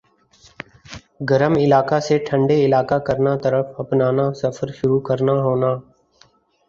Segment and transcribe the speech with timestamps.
[1.29, 5.71] گرم علاقہ سے ٹھنڈے علاقہ کرنا طرف اپنانا سفر شروع کرنا ہونا